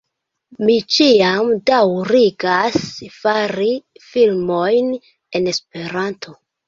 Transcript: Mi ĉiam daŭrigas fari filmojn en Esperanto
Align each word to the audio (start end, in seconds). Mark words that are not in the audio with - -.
Mi 0.67 0.75
ĉiam 0.93 1.51
daŭrigas 1.69 2.79
fari 3.19 3.69
filmojn 4.07 4.91
en 5.41 5.51
Esperanto 5.53 6.35